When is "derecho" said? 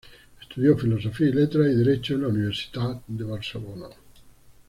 1.75-2.15